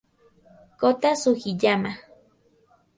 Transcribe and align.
Kota 0.79 1.09
Sugiyama 1.21 1.91